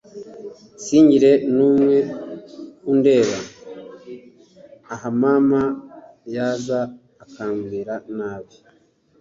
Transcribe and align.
singire 0.83 1.31
n' 1.55 1.61
umwe 1.69 1.95
undeba 2.91 3.37
ah 4.95 5.03
mama 5.21 5.61
yaza 6.35 6.79
akambwira 7.23 7.93
nabi 8.17 8.55